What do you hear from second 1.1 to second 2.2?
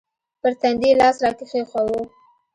راکښېښوو.